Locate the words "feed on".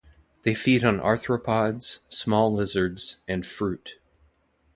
0.55-0.99